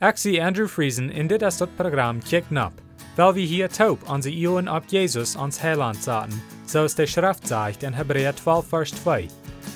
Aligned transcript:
Zie 0.00 0.40
Andrew 0.40 0.66
Friesen 0.66 1.10
in 1.10 1.26
dit 1.26 1.42
is 1.42 1.56
dat 1.56 1.76
programma 1.76 2.20
Kick 2.24 2.50
Nap, 2.50 2.72
weil 3.16 3.34
wir 3.34 3.46
hier 3.46 3.68
taub 3.68 4.08
onze 4.08 4.30
Ioen 4.30 4.68
op 4.68 4.84
Jesus 4.86 5.36
ons 5.36 5.60
Heiland 5.60 5.96
zaten, 5.96 6.42
zoals 6.64 6.94
de 6.94 7.06
Schrift 7.06 7.46
zegt 7.46 7.82
in 7.82 7.92
Hebräer 7.92 8.34
12 8.34 8.66
vers 8.68 8.90
2. 8.90 9.28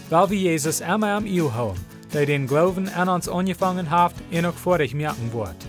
Weil 0.09 0.29
wir 0.29 0.39
Jesus 0.39 0.81
immer 0.81 1.15
am 1.15 1.27
Iu 1.27 1.51
houden, 1.51 1.85
der 2.13 2.27
den 2.27 2.47
Glauben 2.47 2.89
an 2.89 3.09
uns 3.09 3.29
angefangen 3.29 3.91
hat 3.91 4.15
en 4.31 4.47
ook 4.47 4.59
vorig 4.59 4.95
merken 4.95 5.31
wordt. 5.31 5.67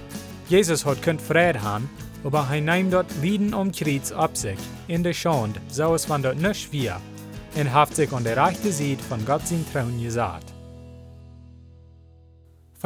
Jesus 0.47 0.85
hat 0.85 1.01
kunt 1.01 1.21
vrede 1.21 1.59
haben, 1.59 1.89
aber 2.23 2.47
hij 2.47 2.61
neemt 2.61 2.91
dort 2.91 3.11
Lieden 3.21 3.53
um 3.53 3.71
Kreuz 3.71 4.11
ab 4.11 4.37
sich, 4.37 4.59
in 4.87 5.03
der 5.03 5.13
Schande, 5.13 5.59
so 5.67 5.93
es 5.93 6.07
van 6.07 6.21
dort 6.21 6.39
nicht 6.39 6.71
wir, 6.71 7.01
und 7.55 7.73
haft 7.73 7.95
sich 7.95 8.13
an 8.13 8.23
der 8.23 8.37
rechten 8.37 8.71
Seite 8.71 9.03
von 9.03 9.25
Gott 9.25 9.47
sein 9.47 9.65
Trauen 9.73 10.01
gesagt. 10.01 10.54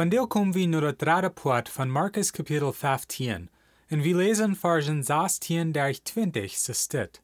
Van 0.00 0.08
deel 0.08 0.26
kommen 0.26 0.52
wir 0.52 0.68
naar 0.68 0.82
het 0.82 0.98
dritte 0.98 1.30
Part 1.30 1.68
von 1.68 1.90
Markus 1.90 2.30
Kapitel 2.30 2.72
15, 2.72 3.50
und 3.90 4.02
wir 4.02 4.16
lesen 4.16 4.56
Versen 4.56 5.02
16 5.02 5.72
durch 5.72 6.02
20 6.04 6.58
so 6.58 6.72
steht. 6.72 7.20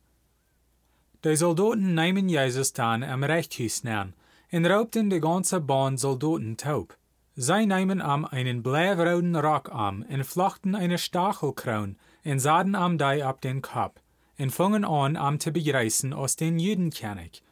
Die 1.24 1.36
Soldaten 1.36 1.94
nehmen 1.94 2.28
Jesus 2.28 2.74
dann 2.74 3.02
am 3.02 3.24
Rechthuis 3.24 3.82
neer 3.82 4.12
und 4.52 4.66
raubten 4.66 5.08
die 5.08 5.20
ganze 5.20 5.60
Bahn 5.60 5.96
Soldaten 5.96 6.58
taub. 6.58 6.98
Sie 7.34 7.64
nehmen 7.64 8.02
am 8.02 8.26
einen 8.26 8.62
bleiwroten 8.62 9.36
Rock 9.36 9.70
am 9.72 10.04
und 10.10 10.24
flochten 10.24 10.74
eine 10.74 10.98
Stachelkroon 10.98 11.96
und 12.24 12.40
saden 12.40 12.74
am 12.74 12.98
die 12.98 13.22
ab 13.22 13.40
den 13.40 13.62
Kopf 13.62 14.02
und 14.36 14.52
fangen 14.52 14.84
an 14.84 15.16
am 15.16 15.40
zu 15.40 15.50
begreißen 15.50 16.12
aus 16.12 16.36
den 16.36 16.58
Judenkönig. 16.58 17.42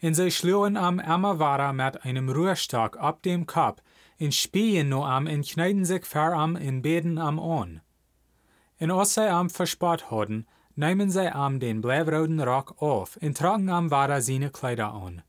Und 0.00 0.14
sie 0.14 0.30
schlugen 0.30 0.78
am 0.78 1.00
Amavara 1.00 1.74
mit 1.74 2.02
einem 2.06 2.30
Ruhestock 2.30 2.96
ab 2.96 3.22
dem 3.22 3.44
Kopf 3.44 3.82
und 4.20 4.34
spien 4.34 4.90
no 4.90 5.04
am 5.04 5.26
und 5.26 5.46
kneiden 5.46 5.84
sich 5.84 6.04
ver 6.04 6.34
am 6.34 6.54
und 6.54 6.82
beten 6.82 7.18
am. 7.18 7.38
Und 7.38 8.90
als 8.90 9.14
sie 9.14 9.30
am 9.30 9.50
verspart 9.50 10.10
hadden, 10.10 10.46
nehmen 10.76 11.10
sie 11.10 11.34
am 11.34 11.58
den 11.58 11.80
bleiwroten 11.80 12.40
Rock 12.40 12.80
auf 12.80 13.16
und 13.20 13.36
tragen 13.36 13.70
am 13.70 13.90
Vara 13.90 14.20
seine 14.20 14.50
Kleider 14.50 14.92
an. 14.92 15.22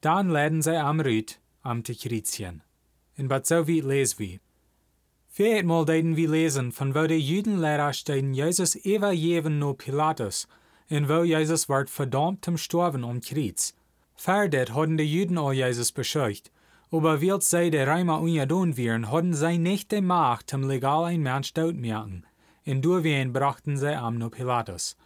Dann 0.00 0.28
laden 0.28 0.62
sie 0.62 0.76
am 0.76 1.00
Rüt 1.00 1.40
am 1.62 1.82
te 1.82 1.94
Krizien. 1.94 2.62
Und 3.16 3.30
wat 3.30 3.46
so 3.46 3.66
wie 3.66 3.80
les 3.80 4.18
wie. 4.18 4.40
Viermal 5.28 5.84
deiden 5.84 6.16
wir 6.16 6.30
lesen, 6.30 6.72
von 6.72 6.94
wo 6.94 7.06
die 7.06 7.18
Judenlehrer 7.18 7.92
stehen 7.92 8.32
Jesus 8.32 8.74
evaluieren 8.76 9.58
no 9.58 9.74
Pilatus, 9.74 10.48
und 10.90 11.08
wo 11.08 11.22
Jesus 11.22 11.68
ward 11.68 11.90
verdammt 11.90 12.44
zum 12.44 12.56
Sterben 12.56 13.04
um 13.04 13.20
Kreuz. 13.20 13.74
Ferdet 14.14 14.74
hadden 14.74 14.96
die 14.96 15.04
Juden 15.04 15.38
all 15.38 15.52
Jesus 15.52 15.92
bescheucht, 15.92 16.50
aber 16.90 17.20
weil 17.20 17.40
sie 17.42 17.70
die 17.70 17.78
Reimer 17.78 18.20
ungedun 18.20 18.76
wären, 18.76 19.10
hadden 19.10 19.34
sie 19.34 19.58
nicht 19.58 19.92
die 19.92 20.00
Macht, 20.00 20.50
zum 20.50 20.68
legal 20.68 21.04
ein 21.04 21.22
Mensch 21.22 21.52
tot 21.52 21.76
merken, 21.76 22.24
und 22.66 22.82
durchwehen 22.82 23.32
brachten 23.32 23.76
sie 23.76 23.96
am 23.96 24.18
no 24.18 24.30
Pilatus. 24.30 24.96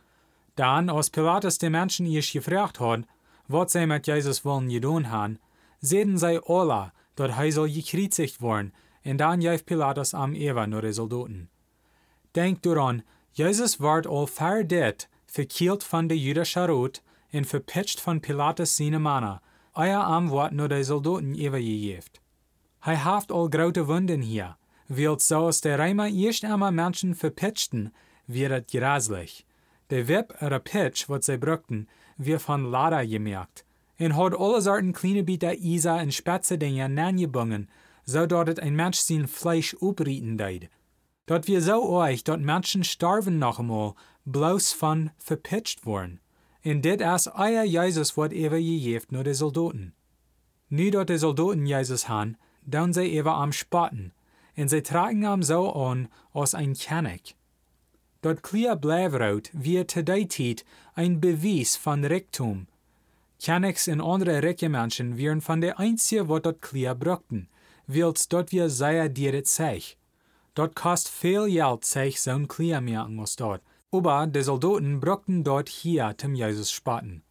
Dann, 0.54 0.90
als 0.90 1.10
Pilatus 1.10 1.58
die 1.58 1.70
Menschen 1.70 2.06
ihr 2.06 2.22
gefragt 2.22 2.78
hat, 2.80 3.04
was 3.48 3.72
sie 3.72 3.86
mit 3.86 4.06
Jesus 4.06 4.44
wollen 4.44 4.68
gedun 4.68 5.10
haben, 5.10 5.38
sehen 5.80 6.18
sie 6.18 6.40
alle, 6.46 6.92
dort 7.16 7.52
soll 7.52 7.70
gekreuzigt 7.70 8.40
worden, 8.40 8.72
en 9.02 9.16
dan 9.16 9.40
juist 9.40 9.66
Pilatus 9.66 10.14
am 10.14 10.34
Eva 10.34 10.66
nur 10.66 10.82
de 10.82 10.92
Soldaten. 10.92 11.48
Denk 12.34 12.62
daran, 12.62 13.02
Jesus 13.32 13.80
ward 13.80 14.06
al 14.06 14.26
verdet, 14.26 15.08
verkielt 15.26 15.82
van 15.82 16.06
de 16.08 16.14
jüdische 16.14 16.66
Rot 16.66 17.02
en 17.30 17.44
verpitcht 17.44 18.00
van 18.00 18.20
Pilatus 18.20 18.76
seine 18.76 18.98
Männer, 18.98 19.40
euer 19.74 20.04
am 20.04 20.28
Wort 20.28 20.52
nur 20.52 20.68
de 20.68 20.84
Soldaten 20.84 21.34
gegeft. 21.34 22.20
Hij 22.80 22.96
haft 22.96 23.32
al 23.32 23.48
grote 23.48 23.86
Wunden 23.86 24.20
hier, 24.20 24.56
wild 24.86 25.22
zoals 25.22 25.60
de 25.60 25.74
Reimer 25.74 26.08
eerst 26.08 26.44
einmal 26.44 26.72
Menschen 26.72 27.14
verpitchten, 27.14 27.92
wird 28.26 28.70
graslich. 28.70 29.44
De 29.86 30.04
Web 30.06 30.34
oder 30.42 30.58
Pitch, 30.58 31.08
wat 31.08 31.24
sie 31.24 31.38
brückten, 31.38 31.88
wird 32.16 32.42
von 32.42 32.70
Lada 32.70 33.04
gemerkt, 33.04 33.64
en 33.96 34.12
had 34.12 34.34
alle 34.34 34.60
soorten 34.60 34.92
kleine 34.92 35.22
bieten 35.22 35.56
Isa 35.62 36.00
en 36.00 36.12
spitze 36.12 36.56
dingen 36.56 36.94
nangebungen, 36.94 37.68
zodat 38.04 38.46
het 38.46 38.60
ein 38.60 38.74
Mensch 38.74 39.00
sein 39.00 39.28
Fleisch 39.28 39.74
oprieten 39.80 40.36
deed. 40.36 40.68
Dat 41.26 41.46
wir 41.46 41.62
so 41.62 41.88
euch, 41.88 42.24
dat 42.24 42.40
Menschen 42.40 42.84
starven 42.84 43.38
noch 43.38 43.58
einmal, 43.58 43.94
bloß 44.24 44.72
von 44.72 45.10
verpitcht 45.18 45.84
worden. 45.86 46.21
En 46.62 46.80
dit 46.80 47.00
is 47.00 47.26
euer 47.26 47.66
Jesus 47.66 48.14
wat 48.14 48.32
ever 48.32 48.60
gegeft 48.60 49.10
nur 49.10 49.24
de 49.24 49.34
Soldaten. 49.34 49.94
Nu 50.68 50.90
dat 50.90 51.06
de 51.06 51.18
Soldaten 51.18 51.66
Jesus 51.66 52.04
han, 52.04 52.36
dan 52.64 52.92
sie 52.92 53.10
ever 53.10 53.32
am 53.32 53.52
spotten, 53.52 54.12
en 54.54 54.68
sie 54.68 54.82
tragen 54.82 55.24
am 55.24 55.42
so 55.42 55.70
an, 55.70 56.08
als 56.32 56.54
ein 56.54 56.74
Kennig. 56.74 57.34
Dat 58.20 58.40
clear 58.40 58.78
blijfrout 58.78 59.50
wie 59.52 59.84
te 59.84 60.02
die 60.02 60.26
tijd 60.26 60.64
ein 60.94 61.18
bewijs 61.18 61.76
van 61.76 62.04
Rektum, 62.04 62.66
Kennex 63.42 63.86
en 63.86 64.00
andere 64.00 64.38
rijke 64.38 64.68
mensen 64.68 65.16
waren 65.16 65.42
van 65.42 65.60
de 65.60 65.70
einzige 65.74 66.26
wat 66.26 66.42
dat 66.42 66.58
klier 66.58 66.96
brukten, 66.96 67.48
wils 67.84 68.28
dat 68.28 68.50
wir 68.50 68.70
sehr 68.70 69.12
dieret 69.12 69.48
zeig. 69.48 69.96
Dort 70.52 70.74
kost 70.74 71.08
veel 71.08 71.48
geld 71.48 71.86
zeig 71.86 72.18
zo'n 72.18 72.46
klier 72.46 72.82
merken 72.82 73.18
als 73.18 73.36
dort. 73.36 73.62
Aber 73.92 74.26
de 74.26 74.42
Soldaten 74.42 75.00
brukten 75.00 75.44
dort 75.44 75.68
hier 75.68 76.14
zum 76.16 76.34
Jesus 76.34 76.72
spaten. 76.72 77.22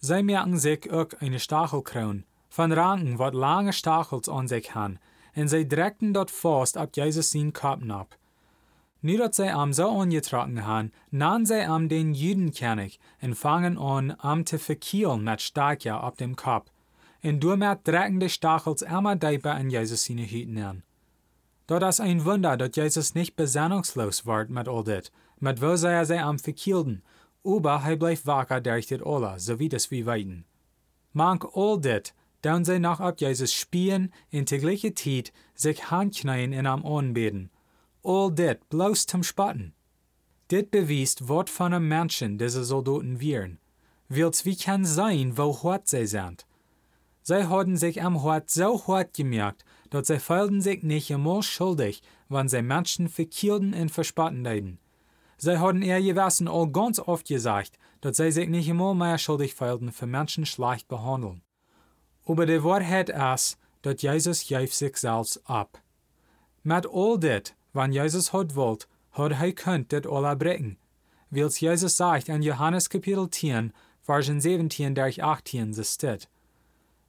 Sie 0.00 0.22
merken 0.22 0.58
sich 0.58 0.90
auch 0.90 1.08
eine 1.20 1.38
Stachelkroon, 1.38 2.24
von 2.50 2.72
Ranken, 2.72 3.18
wat 3.18 3.34
lange 3.34 3.72
Stachels 3.72 4.28
an 4.28 4.48
sich 4.48 4.74
han, 4.74 4.98
en 5.34 5.48
sie 5.48 5.66
dreckten 5.66 6.12
dort 6.12 6.30
fast 6.30 6.76
ab 6.76 6.90
Jesus 6.94 7.30
sin 7.30 7.52
Kappen 7.52 7.90
ab. 7.90 8.16
Nu 9.00 9.16
dat 9.16 9.34
zij 9.34 9.54
am 9.54 9.72
so 9.72 10.00
angetrokken 10.00 10.56
han, 10.56 10.92
nahen 11.08 11.46
zij 11.46 11.68
am 11.68 11.88
den 11.88 12.14
Judenkönig 12.14 12.98
en 13.18 13.34
fangen 13.36 13.76
an 13.76 14.16
am 14.16 14.44
te 14.44 14.58
verkielen 14.58 15.22
met 15.22 15.40
Stakja 15.40 16.06
op 16.06 16.18
dem 16.18 16.34
Kopf. 16.34 16.70
En 17.20 17.38
door 17.38 17.58
met 17.58 17.84
dreckende 17.84 18.28
Stachels 18.28 18.82
immer 18.82 19.18
dieper 19.18 19.52
an 19.52 19.70
Jesus 19.70 20.04
seine 20.04 20.26
Hüten 20.26 20.58
an. 20.58 20.82
Dort 21.66 21.82
ist 21.82 22.00
ein 22.00 22.24
Wunder, 22.24 22.56
dass 22.56 22.76
Jesus 22.76 23.14
nicht 23.14 23.36
besinnungslos 23.36 24.26
ward 24.26 24.48
mit 24.50 24.68
all 24.68 24.84
dit, 24.84 25.10
sei 25.76 25.92
er 25.92 26.06
sie 26.06 26.18
am 26.18 26.38
verkielden, 26.38 27.02
aber 27.44 27.82
er 27.84 27.96
bleibt 27.96 28.26
wacker 28.26 28.60
durch 28.60 28.86
dit 28.86 29.04
alle, 29.04 29.38
so 29.38 29.58
wie 29.58 29.68
das 29.68 29.90
wir 29.90 30.06
weiten. 30.06 30.44
Mank 31.12 31.46
all 31.54 31.80
dit, 31.80 32.14
dann 32.42 32.64
sie 32.64 32.78
noch 32.78 33.00
ab 33.00 33.20
Jesus 33.20 33.52
spielen, 33.52 34.12
in 34.30 34.44
der 34.44 34.58
gleichen 34.58 34.96
Zeit 34.96 35.32
sich 35.54 35.90
handknien 35.90 36.52
in 36.52 36.66
am 36.66 36.84
Anbeten 36.84 37.50
all 38.04 38.30
dit 38.30 38.68
bloß 38.68 39.06
zum 39.06 39.22
Spatten. 39.22 39.72
Dit 40.50 40.70
bewiest, 40.70 41.28
wat 41.28 41.48
von 41.48 41.72
einem 41.72 41.88
Menschen 41.88 42.38
diese 42.38 42.64
Soldaten 42.64 43.20
wären. 43.20 43.58
Wils 44.08 44.44
wie 44.44 44.56
kann 44.56 44.84
sein, 44.84 45.38
wo 45.38 45.62
hart 45.62 45.88
sie 45.88 46.06
sind. 46.06 46.46
Sie 47.22 47.48
haben 47.48 47.78
sich 47.78 48.02
am 48.02 48.22
Hort 48.22 48.50
so 48.50 48.86
hart 48.86 49.14
gemerkt, 49.14 49.64
dass 49.88 50.08
sie 50.08 50.18
fühlten 50.18 50.60
sich 50.60 50.82
nicht 50.82 51.10
einmal 51.10 51.42
schuldig, 51.42 52.02
wenn 52.28 52.48
sie 52.48 52.60
Menschen 52.60 53.08
verkielten 53.08 53.72
und 53.72 53.90
verspatten 53.90 54.44
deiden. 54.44 54.78
Sie 55.36 55.58
haben 55.58 55.82
eher 55.82 56.00
gewissen 56.00 56.48
all 56.48 56.68
ganz 56.70 56.98
oft 56.98 57.26
gesagt, 57.26 57.78
dass 58.00 58.16
sie 58.16 58.30
sich 58.30 58.48
nicht 58.48 58.68
einmal 58.68 58.94
mehr 58.94 59.18
schuldig 59.18 59.54
fühlten 59.54 59.92
für 59.92 60.06
Menschen 60.06 60.46
schlecht 60.46 60.88
behandeln. 60.88 61.42
Aber 62.26 62.46
die 62.46 62.62
Wahrheit 62.62 63.10
ist, 63.10 63.58
dass 63.82 64.02
Jesus 64.02 64.40
sich 64.40 64.96
selbst 64.96 65.40
ab. 65.44 65.80
Mit 66.62 66.86
all 66.86 67.18
dit 67.18 67.54
Wann 67.74 67.92
Jesus 67.92 68.32
hat 68.32 68.54
wollt, 68.54 68.86
hat 69.10 69.32
er 69.32 69.52
könnt 69.52 69.90
dit 69.90 70.06
alle 70.06 70.36
brechen. 70.36 70.78
Wils 71.28 71.58
Jesus 71.58 71.96
sagt 71.96 72.28
in 72.28 72.40
Johannes 72.40 72.88
Kapitel 72.88 73.28
10, 73.28 73.72
Versen 74.00 74.40
17 74.40 74.94
durch 74.94 75.24
18, 75.24 75.74
so 75.74 75.82
steht. 75.82 76.28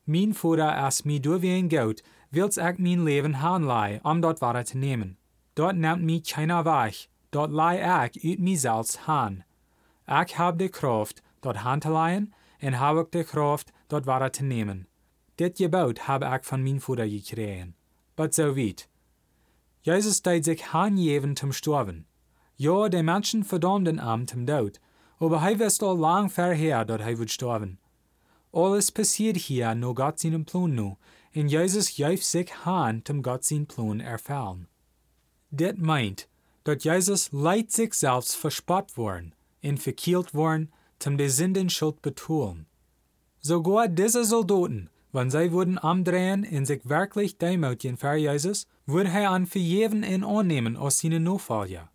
Mein 0.07 0.33
Vater 0.33 0.87
ist 0.87 1.05
mir 1.05 1.19
durch 1.19 1.43
wie 1.43 1.53
ein 1.53 1.69
Gott, 1.69 2.01
wils 2.31 2.57
ich 2.57 2.79
mein 2.79 3.05
Leben 3.05 3.43
hanlei, 3.43 4.01
um 4.03 4.23
dort 4.23 4.41
wahr 4.41 4.65
zu 4.65 4.79
nehmen. 4.79 5.17
Dort 5.53 5.75
nimmt 5.75 6.01
mich 6.01 6.23
keiner 6.23 6.65
weg, 6.65 7.09
dort 7.35 7.51
lei 7.51 8.09
ut 8.23 8.39
mir 8.39 8.57
selbst 8.57 9.07
han. 9.07 9.43
Ich 10.07 10.37
hab 10.37 10.57
die 10.57 10.69
Kraft, 10.69 11.21
dort 11.41 11.63
hanzuleihen, 11.63 12.33
und 12.61 12.79
hab 12.79 12.97
auch 12.97 13.09
die 13.11 13.23
Kraft, 13.23 13.73
dort 13.89 14.05
wahr 14.05 14.31
zu 14.31 14.43
nehmen. 14.43 14.87
Dit 15.37 15.57
Gebot 15.57 16.07
hab 16.07 16.23
ich 16.23 16.45
von 16.45 16.63
mein 16.63 16.79
Vater 16.79 17.07
gekriegt. 17.07 17.73
But 18.15 18.33
so 18.33 18.55
weit. 18.55 18.87
Deed 19.85 20.45
sich 20.45 20.73
hangeven 20.73 21.35
zum 21.35 21.51
Sterben. 21.51 22.05
Ja, 22.57 22.87
die 22.87 23.03
Menschen 23.03 23.43
verdammten 23.43 23.99
am 23.99 24.27
zum 24.27 24.45
Tod, 24.47 24.79
aber 25.19 25.41
hij 25.41 25.59
wist 25.59 25.83
al 25.83 25.97
lang 25.97 26.29
verher 26.31 26.85
dat 26.85 27.01
hij 27.01 27.17
would 27.17 27.31
sterben. 27.31 27.79
Alles 28.53 28.91
passiert 28.91 29.35
hier 29.35 29.75
nur 29.75 29.93
Gott 29.93 30.19
seinen 30.19 30.45
Plan 30.45 30.73
nu, 30.73 30.95
en 31.33 31.49
Jesus 31.49 31.97
juift 31.97 32.25
sich 32.25 32.49
han 32.63 33.01
zum 33.03 33.21
Gott 33.21 33.43
sein 33.43 33.65
Plan 33.65 33.99
erfallen. 33.99 34.67
Dit 35.49 35.77
meint, 35.77 36.29
dat 36.65 36.83
Jesus 36.83 37.31
leid 37.31 37.71
sich 37.71 37.93
selbst 37.93 38.35
verspott 38.35 38.97
worden, 38.97 39.33
en 39.61 39.77
verkielt 39.77 40.33
worden, 40.33 40.71
zum 40.99 41.17
de 41.17 41.29
Sünden 41.29 41.69
Schuld 41.69 42.01
betulen. 42.01 42.65
Sogar 43.39 43.87
diese 43.87 44.25
Soldaten, 44.25 44.89
Wenn 45.15 45.31
sie 45.31 45.53
würden 45.53 45.79
amdrehen 45.81 46.45
und 46.45 46.65
sich 46.65 46.81
wirklich 46.89 47.37
demütigen 47.37 47.95
für 47.95 48.15
Jesus, 48.15 48.67
würde 48.85 49.11
er 49.11 49.31
an 49.31 49.45
verjeven 49.45 50.03
in 50.03 50.25
annehmen 50.25 50.75
aus 50.75 50.99
seinen 50.99 51.23
Nachfolger. 51.23 51.89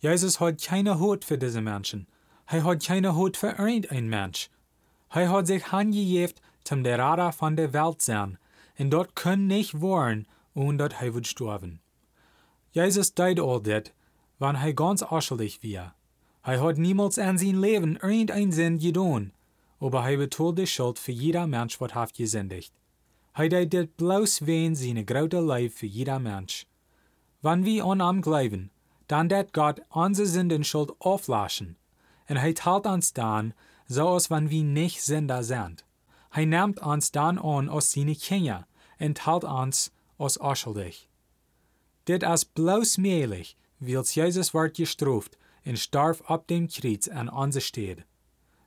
Jesus 0.00 0.40
hat 0.40 0.62
keine 0.62 0.98
Hut 0.98 1.26
für 1.26 1.36
diese 1.36 1.60
Menschen. 1.60 2.06
Er 2.46 2.64
hat 2.64 2.82
keine 2.82 3.14
Hut 3.14 3.36
für 3.36 3.50
irgendein 3.58 4.08
Mensch. 4.08 4.48
Er 5.10 5.30
hat 5.30 5.46
sich 5.46 5.66
angejeft 5.66 6.40
zum 6.64 6.84
der 6.84 6.98
Radar 6.98 7.34
von 7.34 7.54
der 7.54 7.74
Welt 7.74 8.00
sein, 8.00 8.38
und 8.78 8.90
dort 8.92 9.14
können 9.14 9.46
nicht 9.46 9.82
wollen, 9.82 10.26
ohne 10.54 10.78
dass 10.78 11.02
er 11.02 11.12
wird 11.12 11.26
sterben. 11.26 11.80
Jesus 12.72 13.14
deed 13.14 13.40
all 13.40 13.60
dit, 13.60 13.92
wann 14.38 14.56
er 14.56 14.72
ganz 14.72 15.02
unschuldig 15.02 15.62
war. 15.62 15.94
Er 16.42 16.62
hat 16.62 16.78
niemals 16.78 17.18
an 17.18 17.38
sein 17.38 17.60
Leben 17.60 17.96
irgendein 17.96 18.52
Sinn 18.52 18.78
getan, 18.78 19.32
aber 19.80 20.08
er 20.08 20.16
betont 20.16 20.58
die 20.58 20.66
Schuld 20.66 20.98
für 20.98 21.12
jeder 21.12 21.46
Mensch, 21.46 21.80
was 21.80 21.94
hat 21.94 22.14
gesündigt. 22.14 22.72
Er 23.34 23.48
deed 23.48 23.72
dit 23.72 23.96
bloß 23.96 24.46
wegen 24.46 24.74
seine 24.74 25.04
große 25.04 25.40
Leib 25.40 25.72
für 25.72 25.86
jeder 25.86 26.18
Mensch. 26.18 26.66
Wenn 27.42 27.64
wir 27.64 27.84
an 27.84 28.00
ihm 28.00 28.22
glauben, 28.22 28.70
dann 29.06 29.28
dat 29.28 29.52
Gott 29.52 29.80
unsere 29.90 30.26
Sündenschuld 30.26 30.92
auflaschen, 30.98 31.76
und 32.28 32.36
er 32.36 32.54
teilt 32.54 32.86
uns 32.86 33.12
dann, 33.12 33.54
so 33.86 34.08
als 34.08 34.30
wenn 34.30 34.50
wir 34.50 34.64
nicht 34.64 35.02
Sünder 35.02 35.42
sind. 35.42 35.84
Er 36.32 36.46
nimmt 36.46 36.80
uns 36.80 37.10
dann 37.10 37.38
an 37.38 37.68
als 37.68 37.92
seine 37.92 38.14
Kinder 38.14 38.66
und 38.98 39.16
teilt 39.16 39.44
uns 39.44 39.92
als 40.18 40.36
unschuldig. 40.36 41.08
Dit 42.08 42.24
bloß 42.54 42.98
möglich, 42.98 43.56
weil 43.80 44.02
Jesus 44.02 44.54
wird 44.54 44.76
gestraft 44.76 45.36
und 45.66 45.78
starb 45.78 46.30
ab 46.30 46.46
dem 46.46 46.68
Kreuz 46.68 47.06
an 47.06 47.28
unserer 47.28 47.60
Stelle. 47.60 48.04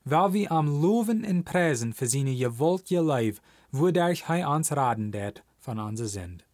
Weil 0.03 0.33
wir 0.33 0.51
am 0.51 0.81
Loven 0.81 1.25
und 1.25 1.43
Preisen 1.43 1.93
für 1.93 2.07
seine 2.07 2.35
gewaltige 2.35 3.01
Leib, 3.01 3.37
wodurch 3.71 4.23
er 4.27 4.47
uns 4.49 4.71
raten 4.71 5.11
det 5.11 5.43
von 5.59 5.79
unserer 5.79 6.07
Sünd. 6.07 6.45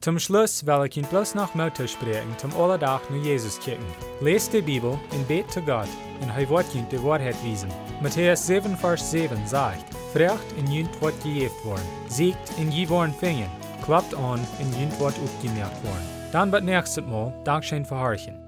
Zum 0.00 0.18
Schluss 0.18 0.66
will 0.66 0.86
ich 0.86 0.96
Ihnen 0.96 1.06
bloß 1.06 1.36
noch 1.36 1.54
Mutter 1.54 1.86
sprechen, 1.86 2.36
zum 2.38 2.52
Allerdach 2.56 3.08
nur 3.08 3.22
Jesus 3.22 3.60
kicken. 3.60 3.86
Lest 4.20 4.52
die 4.52 4.60
Bibel 4.60 4.98
und 5.12 5.28
bet 5.28 5.48
zu 5.52 5.62
Gott, 5.62 5.88
und 6.20 6.30
er 6.30 6.48
wird 6.50 6.74
Ihnen 6.74 6.88
die 6.90 7.00
Wahrheit 7.04 7.36
wiesen. 7.44 7.70
Matthäus 8.00 8.44
7, 8.48 8.76
Vers 8.76 9.12
7 9.12 9.46
sagt, 9.46 9.94
Frecht 10.12 10.52
in 10.58 10.68
Jünt 10.68 11.00
wird 11.00 11.22
gejeft 11.22 11.64
worden, 11.64 11.86
siegt 12.08 12.58
in 12.58 12.72
je 12.72 12.88
worden 12.88 13.14
fingen, 13.14 13.48
klappt 13.82 14.14
an 14.14 14.40
in 14.60 14.72
Jünt 14.80 14.98
wird 14.98 15.14
aufgemerkt 15.18 15.82
worden. 15.84 16.06
Dann 16.32 16.50
wird 16.50 16.64
nächstes 16.64 17.04
Mal 17.04 17.32
Dankeschön 17.44 17.84
für 17.84 17.98
Horchen. 17.98 18.41